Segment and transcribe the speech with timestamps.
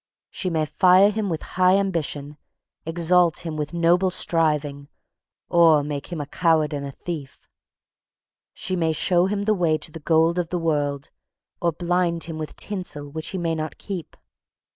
[0.31, 2.37] She may fire him with high ambition,
[2.87, 4.87] exalt him with noble striving,
[5.47, 7.47] or make him a coward and a thief.
[8.51, 11.11] She may show him the way to the gold of the world,
[11.61, 14.17] or blind him with tinsel which he may not keep.